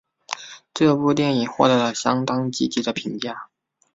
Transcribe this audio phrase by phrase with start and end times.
[0.73, 3.49] 这部电影获得了相当积极的评价。